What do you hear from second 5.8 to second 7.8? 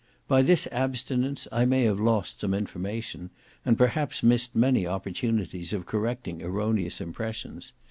correcting erroneous impressions.